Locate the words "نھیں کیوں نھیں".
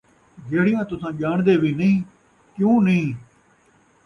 1.79-3.07